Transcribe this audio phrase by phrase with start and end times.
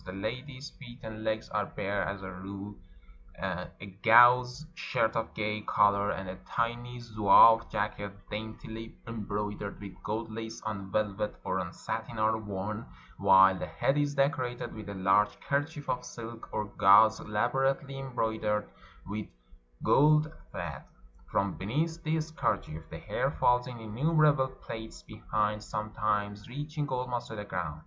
[0.03, 2.73] The ladies' feet and legs are bare, as a rule;
[3.39, 10.31] a gauze shirt of gay color and a tiny zouave jacket daintily embroidered with gold
[10.31, 12.87] lace on velvet or on satin are worn,
[13.19, 18.67] while the head is decorated with a large kerchief of silk or gauze, elaborately embroidered
[19.05, 19.27] with
[19.83, 20.83] gold thread.
[21.27, 27.35] From beneath this kerchief the hair falls in innumerable plaits behind, sometimes reaching almost to
[27.35, 27.79] the ground.